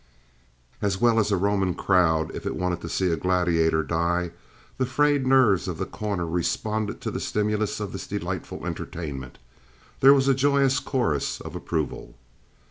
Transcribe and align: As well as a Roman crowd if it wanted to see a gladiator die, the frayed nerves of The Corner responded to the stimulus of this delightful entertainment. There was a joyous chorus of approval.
As 0.81 0.99
well 0.99 1.19
as 1.19 1.31
a 1.31 1.37
Roman 1.37 1.75
crowd 1.75 2.33
if 2.33 2.43
it 2.47 2.55
wanted 2.55 2.81
to 2.81 2.89
see 2.89 3.11
a 3.11 3.15
gladiator 3.15 3.83
die, 3.83 4.31
the 4.79 4.85
frayed 4.87 5.27
nerves 5.27 5.67
of 5.67 5.77
The 5.77 5.85
Corner 5.85 6.25
responded 6.25 7.01
to 7.01 7.11
the 7.11 7.19
stimulus 7.19 7.79
of 7.79 7.91
this 7.91 8.07
delightful 8.07 8.65
entertainment. 8.65 9.37
There 9.99 10.15
was 10.15 10.27
a 10.27 10.33
joyous 10.33 10.79
chorus 10.79 11.39
of 11.39 11.55
approval. 11.55 12.15